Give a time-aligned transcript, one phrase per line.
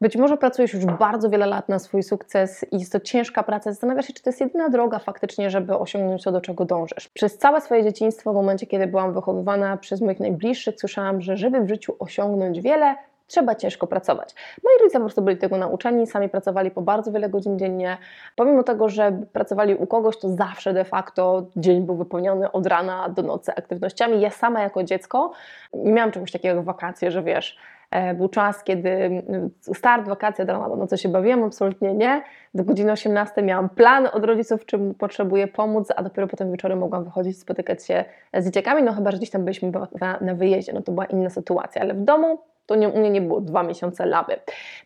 [0.00, 3.72] Być może pracujesz już bardzo wiele lat na swój sukces i jest to ciężka praca.
[3.72, 7.08] Zastanawiasz się, czy to jest jedyna droga faktycznie, żeby osiągnąć to, do czego dążysz.
[7.08, 11.60] Przez całe swoje dzieciństwo, w momencie, kiedy byłam wychowywana przez moich najbliższych, słyszałam, że żeby
[11.60, 12.94] w życiu osiągnąć wiele,
[13.28, 14.34] trzeba ciężko pracować.
[14.64, 17.96] Moi rodzice po prostu byli tego nauczeni, sami pracowali po bardzo wiele godzin dziennie.
[18.36, 23.08] Pomimo tego, że pracowali u kogoś, to zawsze de facto dzień był wypełniony od rana
[23.08, 24.20] do nocy aktywnościami.
[24.20, 25.32] Ja sama jako dziecko
[25.74, 27.58] nie miałam czegoś takiego jak wakacje, że wiesz,
[27.90, 32.22] E, był czas, kiedy mm, start, wakacje, do rana do nocy się bawiłam, absolutnie nie.
[32.54, 37.04] Do godziny 18 miałam plan od rodziców, czym potrzebuję pomóc, a dopiero potem wieczorem mogłam
[37.04, 38.04] wychodzić, spotykać się
[38.34, 39.72] z dzieciakami, no chyba, że gdzieś tam byliśmy
[40.20, 43.20] na wyjeździe, no to była inna sytuacja, ale w domu to nie, u mnie nie
[43.20, 44.36] było dwa miesiące lawy.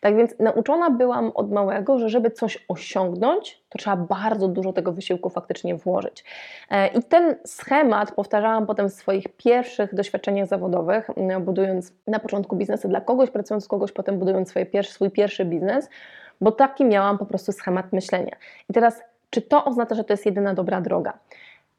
[0.01, 4.91] Tak więc nauczona byłam od małego, że żeby coś osiągnąć, to trzeba bardzo dużo tego
[4.91, 6.23] wysiłku faktycznie włożyć.
[6.69, 11.09] E, I ten schemat powtarzałam potem w swoich pierwszych doświadczeniach zawodowych,
[11.41, 14.53] budując na początku biznesy dla kogoś, pracując z kogoś, potem budując
[14.85, 15.89] swój pierwszy biznes,
[16.41, 18.35] bo taki miałam po prostu schemat myślenia.
[18.69, 21.13] I teraz, czy to oznacza, że to jest jedyna dobra droga?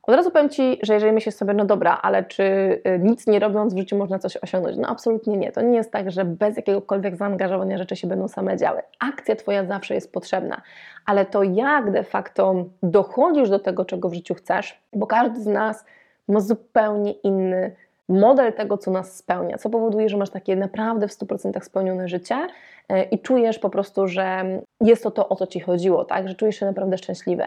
[0.07, 3.39] Od razu powiem Ci, że jeżeli myślisz sobie, no dobra, ale czy y, nic nie
[3.39, 4.77] robiąc w życiu można coś osiągnąć?
[4.77, 5.53] No absolutnie nie.
[5.53, 8.83] To nie jest tak, że bez jakiegokolwiek zaangażowania rzeczy się będą same działy.
[9.01, 10.63] Akcja Twoja zawsze jest potrzebna,
[11.07, 15.47] ale to jak de facto dochodzisz do tego, czego w życiu chcesz, bo każdy z
[15.47, 15.85] nas
[16.29, 17.77] ma zupełnie inny
[18.09, 22.37] model tego, co nas spełnia, co powoduje, że masz takie naprawdę w 100% spełnione życie
[22.93, 24.45] y, i czujesz po prostu, że
[24.81, 26.29] jest to to, o co Ci chodziło, tak?
[26.29, 27.45] że czujesz się naprawdę szczęśliwy.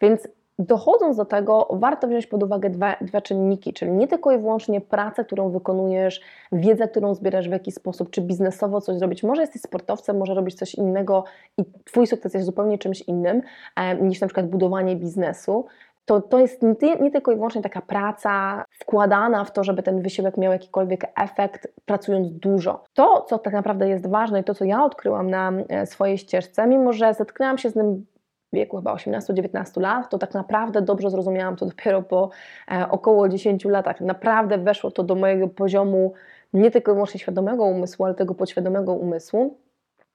[0.00, 0.28] Więc
[0.66, 4.80] Dochodząc do tego, warto wziąć pod uwagę dwa, dwa czynniki, czyli nie tylko i wyłącznie
[4.80, 6.20] pracę, którą wykonujesz,
[6.52, 9.22] wiedzę, którą zbierasz w jakiś sposób, czy biznesowo coś zrobić.
[9.22, 11.24] Może jesteś sportowcem, może robić coś innego
[11.58, 13.42] i Twój sukces jest zupełnie czymś innym
[13.76, 15.66] e, niż na przykład budowanie biznesu.
[16.04, 20.02] To, to jest nie, nie, tylko i wyłącznie taka praca wkładana w to, żeby ten
[20.02, 22.84] wysiłek miał jakikolwiek efekt, pracując dużo.
[22.94, 26.66] To, co tak naprawdę jest ważne i to, co ja odkryłam na e, swojej ścieżce,
[26.66, 28.06] mimo że zetknęłam się z tym
[28.52, 32.30] wieku chyba 18-19 lat, to tak naprawdę dobrze zrozumiałam to dopiero po
[32.72, 34.00] e, około 10 latach.
[34.00, 36.12] Naprawdę weszło to do mojego poziomu
[36.52, 39.56] nie tylko wyłącznie świadomego umysłu, ale tego podświadomego umysłu.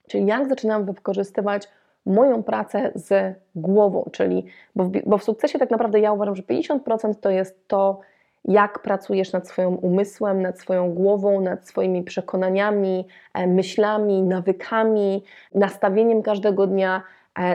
[0.07, 1.67] Czyli jak zaczynam wykorzystywać
[2.05, 4.45] moją pracę z głową, czyli
[4.75, 7.99] bo w, bo w sukcesie tak naprawdę ja uważam, że 50% to jest to,
[8.45, 15.23] jak pracujesz nad swoim umysłem, nad swoją głową, nad swoimi przekonaniami, e, myślami, nawykami,
[15.55, 17.03] nastawieniem każdego dnia,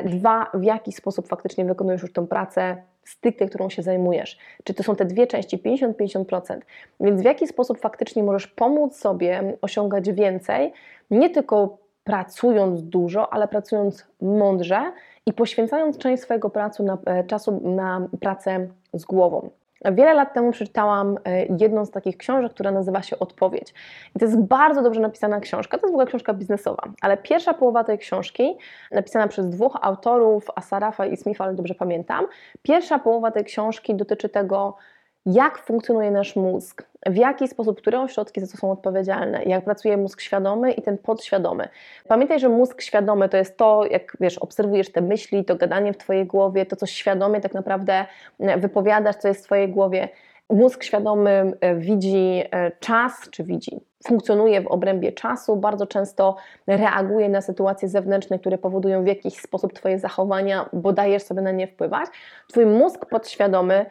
[0.05, 4.39] dwa, w jaki sposób faktycznie wykonujesz już tą pracę stricte, którą się zajmujesz.
[4.65, 6.61] Czy to są te dwie części, 50-50%.
[7.01, 10.73] Więc w jaki sposób faktycznie możesz pomóc sobie osiągać więcej,
[11.11, 14.93] nie tylko pracując dużo, ale pracując mądrze
[15.27, 19.51] i poświęcając część swojego pracu na, e, czasu na pracę z głową.
[19.85, 23.75] Wiele lat temu przeczytałam e, jedną z takich książek, która nazywa się Odpowiedź.
[24.17, 25.79] I to jest bardzo dobrze napisana książka.
[25.79, 28.59] To jest w ogóle książka biznesowa, ale pierwsza połowa tej książki,
[28.91, 32.27] napisana przez dwóch autorów, Asarafa i Smitha, ale dobrze pamiętam,
[32.63, 34.77] pierwsza połowa tej książki dotyczy tego,
[35.27, 39.97] jak funkcjonuje nasz mózg, w jaki sposób, które ośrodki za to są odpowiedzialne, jak pracuje
[39.97, 41.69] mózg świadomy i ten podświadomy.
[42.09, 45.97] Pamiętaj, że mózg świadomy to jest to, jak wiesz, obserwujesz te myśli, to gadanie w
[45.97, 48.07] Twojej głowie, to co świadomie tak naprawdę
[48.41, 50.09] e, wypowiadasz, co jest w Twojej głowie.
[50.51, 56.37] Mózg świadomy e, widzi e, czas, czy widzi funkcjonuje w obrębie czasu, bardzo często
[56.67, 61.51] reaguje na sytuacje zewnętrzne, które powodują w jakiś sposób Twoje zachowania, bo dajesz sobie na
[61.51, 62.09] nie wpływać.
[62.49, 63.87] Twój mózg podświadomy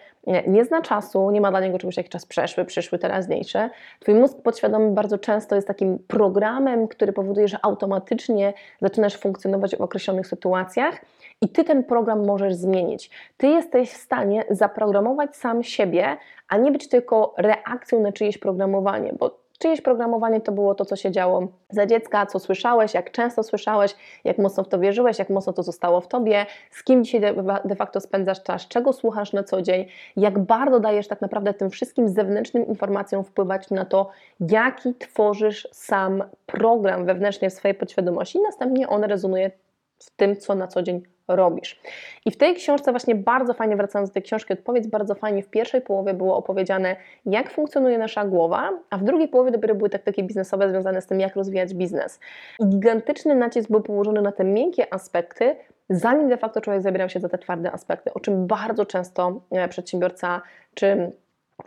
[0.47, 3.69] nie zna czasu, nie ma dla niego czegoś jak czas przeszły, przyszły, teraźniejszy.
[3.99, 9.81] Twój mózg podświadomy bardzo często jest takim programem, który powoduje, że automatycznie zaczynasz funkcjonować w
[9.81, 11.01] określonych sytuacjach
[11.41, 13.09] i Ty ten program możesz zmienić.
[13.37, 16.17] Ty jesteś w stanie zaprogramować sam siebie,
[16.49, 20.95] a nie być tylko reakcją na czyjeś programowanie, bo Czyjeś programowanie to było to, co
[20.95, 25.29] się działo za dziecka, co słyszałeś, jak często słyszałeś, jak mocno w to wierzyłeś, jak
[25.29, 27.35] mocno to zostało w tobie, z kim dzisiaj
[27.65, 29.85] de facto spędzasz czas, czego słuchasz na co dzień,
[30.15, 34.09] jak bardzo dajesz tak naprawdę tym wszystkim zewnętrznym informacjom wpływać na to,
[34.39, 39.51] jaki tworzysz sam program wewnętrznie w swojej podświadomości i następnie on rezonuje
[39.99, 41.01] w tym, co na co dzień
[41.35, 41.81] robisz.
[42.25, 45.47] I w tej książce właśnie bardzo fajnie, wracając do tej książki Odpowiedź, bardzo fajnie w
[45.47, 46.95] pierwszej połowie było opowiedziane,
[47.25, 51.19] jak funkcjonuje nasza głowa, a w drugiej połowie dopiero były taktyki biznesowe związane z tym,
[51.19, 52.19] jak rozwijać biznes.
[52.59, 55.55] I gigantyczny nacisk był położony na te miękkie aspekty,
[55.89, 59.67] zanim de facto człowiek zabierał się za te twarde aspekty, o czym bardzo często e,
[59.67, 60.41] przedsiębiorca
[60.73, 61.11] czy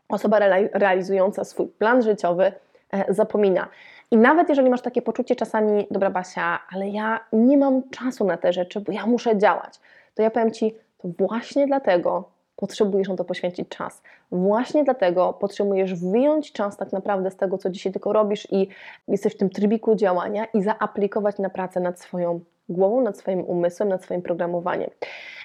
[0.09, 2.53] osoba reali- realizująca swój plan życiowy
[2.93, 3.69] e, zapomina.
[4.11, 8.37] I nawet jeżeli masz takie poczucie czasami, dobra Basia, ale ja nie mam czasu na
[8.37, 9.81] te rzeczy, bo ja muszę działać,
[10.15, 14.03] to ja powiem Ci, to właśnie dlatego potrzebujesz na to poświęcić czas.
[14.33, 18.69] Właśnie dlatego potrzebujesz wyjąć czas tak naprawdę z tego, co dzisiaj tylko robisz i
[19.09, 23.89] jesteś w tym trybiku działania i zaaplikować na pracę nad swoją głową, nad swoim umysłem,
[23.89, 24.91] nad swoim programowaniem.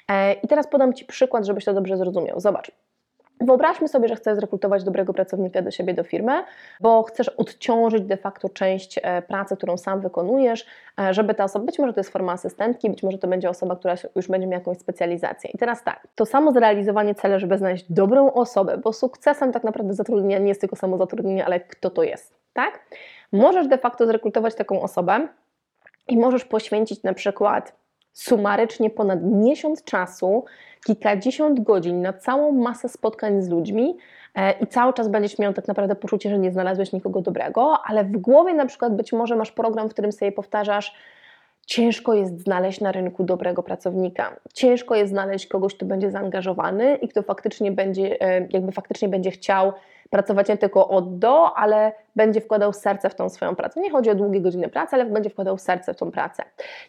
[0.08, 2.40] E, I teraz podam Ci przykład, żebyś to dobrze zrozumiał.
[2.40, 2.72] Zobacz.
[3.40, 6.44] Wyobraźmy sobie, że chcesz zrekrutować dobrego pracownika do siebie, do firmy,
[6.82, 10.66] bo chcesz odciążyć de facto część e, pracy, którą sam wykonujesz,
[11.02, 13.76] e, żeby ta osoba, być może to jest forma asystentki, być może to będzie osoba,
[13.76, 15.50] która już będzie miała jakąś specjalizację.
[15.54, 19.94] I teraz tak, to samo zrealizowanie celu, żeby znaleźć dobrą osobę, bo sukcesem tak naprawdę
[19.94, 22.80] zatrudnienia nie jest tylko samo zatrudnienie, ale kto to jest, tak?
[23.32, 25.28] Możesz de facto zrekrutować taką osobę
[26.08, 27.79] i możesz poświęcić na przykład
[28.14, 30.46] sumarycznie ponad miesiąc czasu,
[30.86, 33.98] kilkadziesiąt godzin na całą masę spotkań z ludźmi
[34.36, 38.04] e, i cały czas będziesz miał tak naprawdę poczucie, że nie znalazłeś nikogo dobrego, ale
[38.04, 40.96] w głowie na przykład być może masz program, w którym sobie powtarzasz,
[41.66, 44.36] ciężko jest znaleźć na rynku dobrego pracownika.
[44.54, 49.32] Ciężko jest znaleźć kogoś, kto będzie zaangażowany i kto faktycznie będzie, e, jakby faktycznie będzie
[49.32, 49.74] chciał
[50.10, 53.82] pracować nie tylko od do, ale będzie wkładał serce w tą swoją pracę.
[53.82, 56.44] Nie chodzi o długie godziny pracy, ale będzie wkładał serce w tą pracę.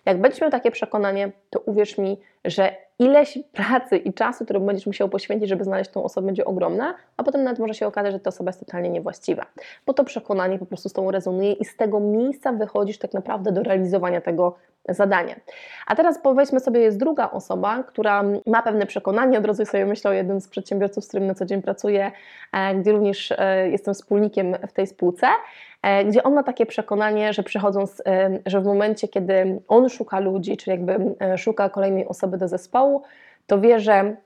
[0.07, 4.87] Jak będziesz miał takie przekonanie, to uwierz mi, że ileś pracy i czasu, który będziesz
[4.87, 8.21] musiał poświęcić, żeby znaleźć tą osobę, będzie ogromna, a potem nawet może się okazać, że
[8.21, 9.47] ta osoba jest totalnie niewłaściwa.
[9.87, 13.53] Bo to przekonanie po prostu z tą rezonuje i z tego miejsca wychodzisz tak naprawdę
[13.53, 14.57] do realizowania tego
[14.89, 15.35] zadania.
[15.87, 20.11] A teraz powiedzmy sobie, jest druga osoba, która ma pewne przekonanie, od razu sobie myślę
[20.11, 22.13] o jednym z przedsiębiorców, z którym na co dzień pracuję,
[22.53, 25.10] e, gdzie również e, jestem wspólnikiem w tej spółce,
[25.83, 28.03] e, gdzie on ma takie przekonanie, że przychodząc,
[28.47, 33.03] że w momencie, kiedy on szuka ludzi, czyli jakby szuka kolejnej osoby do zespołu,
[33.47, 34.17] to wie, że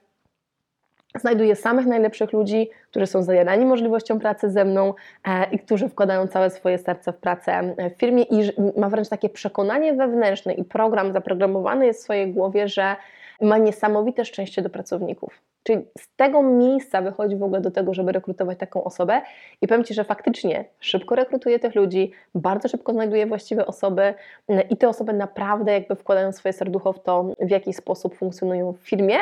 [1.19, 4.93] znajduję samych najlepszych ludzi, którzy są zajarani możliwością pracy ze mną
[5.27, 9.09] e, i którzy wkładają całe swoje serce w pracę e, w firmie i ma wręcz
[9.09, 12.95] takie przekonanie wewnętrzne i program zaprogramowany jest w swojej głowie, że
[13.41, 15.41] ma niesamowite szczęście do pracowników.
[15.65, 19.21] Czyli z tego miejsca wychodzi w ogóle do tego, żeby rekrutować taką osobę
[19.61, 24.13] i powiem Ci, że faktycznie szybko rekrutuje tych ludzi, bardzo szybko znajduje właściwe osoby
[24.47, 28.73] mm, i te osoby naprawdę jakby wkładają swoje serducho w to, w jaki sposób funkcjonują
[28.73, 29.17] w firmie,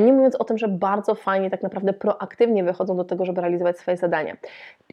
[0.00, 3.78] nie mówiąc o tym, że bardzo fajnie, tak naprawdę proaktywnie wychodzą do tego, żeby realizować
[3.78, 4.36] swoje zadania.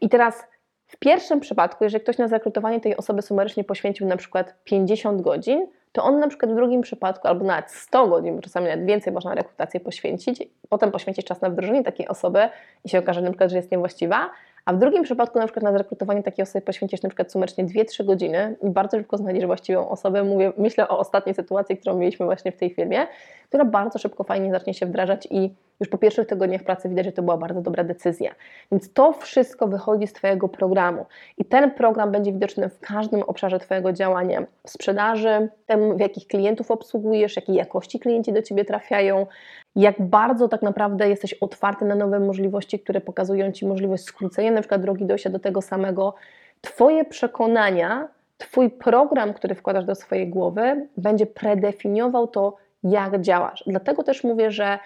[0.01, 0.43] I teraz
[0.87, 5.67] w pierwszym przypadku, jeżeli ktoś na zrekrutowanie tej osoby sumarycznie poświęcił na przykład 50 godzin,
[5.93, 9.29] to on na przykład w drugim przypadku, albo nawet 100 godzin, czasami nawet więcej można
[9.29, 12.49] na rekrutację poświęcić, potem poświęcić czas na wdrożenie takiej osoby
[12.85, 14.29] i się okaże na przykład, że jest niewłaściwa,
[14.65, 18.05] a w drugim przypadku na przykład na zrekrutowanie takiej osoby poświęcisz na przykład sumarycznie 2-3
[18.05, 20.23] godziny i bardzo szybko znajdziesz właściwą osobę.
[20.23, 23.07] Mówię, myślę o ostatniej sytuacji, którą mieliśmy właśnie w tej firmie,
[23.49, 27.11] która bardzo szybko, fajnie zacznie się wdrażać i już po pierwszych tygodniach pracy widać, że
[27.11, 28.35] to była bardzo dobra decyzja.
[28.71, 31.05] Więc to wszystko wychodzi z Twojego programu
[31.37, 34.45] i ten program będzie widoczny w każdym obszarze Twojego działania.
[34.63, 39.27] W sprzedaży, tym w jakich klientów obsługujesz, jakiej jakości klienci do Ciebie trafiają,
[39.75, 44.59] jak bardzo tak naprawdę jesteś otwarty na nowe możliwości, które pokazują Ci możliwość skrócenia na
[44.59, 46.15] przykład drogi dojścia do tego samego.
[46.61, 53.63] Twoje przekonania, Twój program, który wkładasz do swojej głowy, będzie predefiniował to, jak działasz.
[53.67, 54.79] Dlatego też mówię, że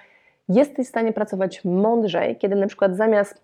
[0.49, 3.41] jesteś w stanie pracować mądrzej, kiedy na przykład zamiast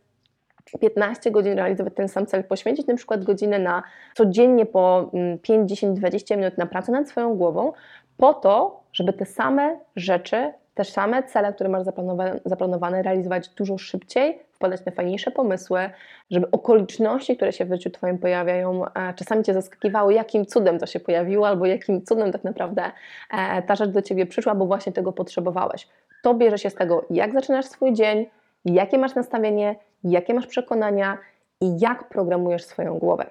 [0.80, 3.84] 15 godzin realizować ten sam cel, poświęcić na przykład godzinę na
[4.16, 7.74] codziennie po 5, 10, 20 minut na pracę nad swoją głową,
[8.18, 13.78] po to, żeby te same rzeczy, te same cele, które masz zaplanowane, zaplanowane realizować dużo
[13.78, 15.90] szybciej, wpadać na fajniejsze pomysły,
[16.32, 20.86] żeby okoliczności, które się w życiu Twoim pojawiają, e, czasami Cię zaskakiwały, jakim cudem to
[20.86, 22.92] się pojawiło, albo jakim cudem tak naprawdę
[23.32, 25.88] e, ta rzecz do Ciebie przyszła, bo właśnie tego potrzebowałeś.
[26.24, 28.26] To bierze się z tego, jak zaczynasz swój dzień,
[28.66, 31.18] jakie masz nastawienie, jakie masz przekonania
[31.62, 33.30] i jak programujesz swoją głowę.